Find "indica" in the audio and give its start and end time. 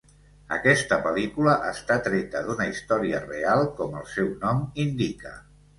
4.89-5.39